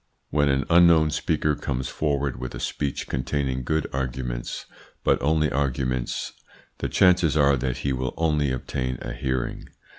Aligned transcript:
When 0.31 0.49
an 0.49 0.63
unknown 0.67 1.11
speaker 1.11 1.53
comes 1.53 1.87
forward 1.87 2.39
with 2.39 2.55
a 2.55 2.59
speech 2.59 3.07
containing 3.07 3.61
good 3.63 3.85
arguments, 3.93 4.65
but 5.03 5.21
only 5.21 5.51
arguments, 5.51 6.33
the 6.79 6.89
chances 6.89 7.37
are 7.37 7.55
that 7.57 7.77
he 7.85 7.93
will 7.93 8.15
only 8.17 8.51
obtain 8.51 8.97
a 8.99 9.13
hearing. 9.13 9.65